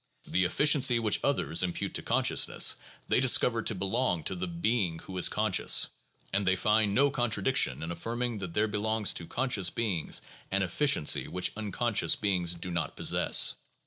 [0.27, 4.97] The effi ciency which others impute to consciousness they discover to belong to the being
[4.97, 5.89] who is conscious;
[6.33, 10.63] and they find no contra diction in affirming that there belongs to conscious beings an
[10.63, 13.53] efficiency which unconscious beings do not possess.